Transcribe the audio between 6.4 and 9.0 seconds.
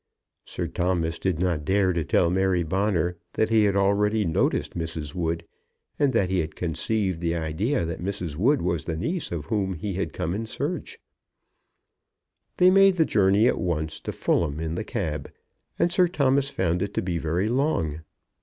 conceived the idea that Mrs. Wood was the